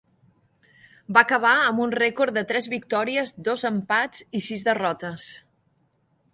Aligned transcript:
Va 1.17 1.21
acabar 1.27 1.51
amb 1.65 1.83
un 1.83 1.93
rècord 1.99 2.37
de 2.39 2.43
tres 2.53 2.69
victòries, 2.73 3.35
dos 3.51 3.69
empats 3.73 4.25
i 4.41 4.45
sis 4.49 4.67
derrotes. 4.73 5.33